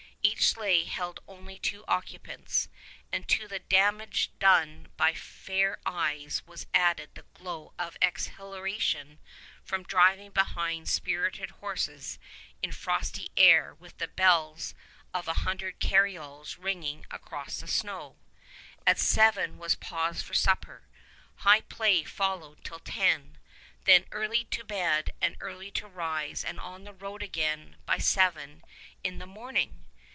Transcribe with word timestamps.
Each 0.23 0.45
sleigh 0.49 0.85
held 0.85 1.19
only 1.27 1.57
two 1.57 1.83
occupants, 1.87 2.69
and 3.11 3.27
to 3.27 3.47
the 3.47 3.57
damage 3.57 4.29
done 4.37 4.91
by 4.95 5.15
fair 5.15 5.79
eyes 5.83 6.45
was 6.45 6.67
added 6.75 7.15
the 7.15 7.25
glow 7.33 7.73
of 7.79 7.97
exhilaration 8.03 9.19
from 9.63 9.81
driving 9.81 10.29
behind 10.29 10.87
spirited 10.87 11.49
horses 11.49 12.19
in 12.61 12.71
frosty 12.71 13.31
air 13.35 13.73
with 13.73 13.97
the 13.97 14.07
bells 14.07 14.75
of 15.11 15.27
a 15.27 15.33
hundred 15.41 15.79
carryalls 15.79 16.55
ringing 16.55 17.03
across 17.09 17.59
the 17.59 17.67
snow. 17.67 18.17
At 18.85 18.99
seven 18.99 19.57
was 19.57 19.73
pause 19.73 20.21
for 20.21 20.35
supper. 20.35 20.87
High 21.37 21.61
play 21.61 22.03
followed 22.03 22.63
till 22.63 22.79
ten. 22.79 23.39
Then 23.85 24.05
early 24.11 24.43
to 24.45 24.63
bed 24.63 25.13
and 25.19 25.35
early 25.39 25.71
to 25.71 25.87
rise 25.87 26.45
and 26.45 26.59
on 26.59 26.83
the 26.83 26.93
road 26.93 27.23
again 27.23 27.77
by 27.87 27.97
seven 27.97 28.63
in 29.03 29.17
the 29.17 29.25
morning! 29.27 29.79